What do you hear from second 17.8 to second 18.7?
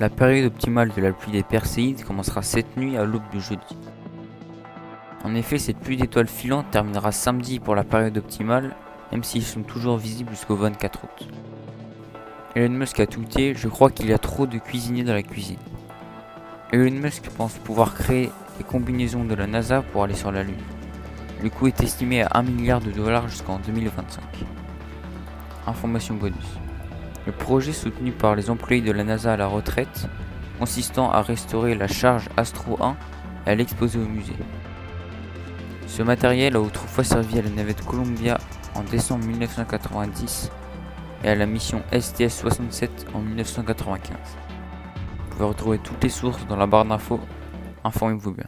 créer des